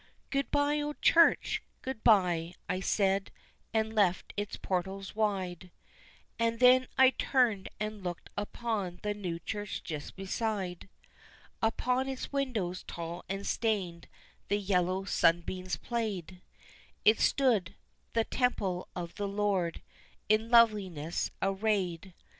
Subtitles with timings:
[0.31, 1.61] Good bye, old church!
[1.83, 3.29] Good bye, I said,
[3.71, 5.69] and left its portals wide,
[6.39, 10.89] And then I turned and looked upon the new church just beside;
[11.61, 14.07] Upon its windows tall and stained
[14.47, 16.41] the yellow sunbeams played,
[17.05, 17.75] It stood,
[18.13, 19.83] the temple of the Lord,
[20.27, 22.15] in loveliness arrayed.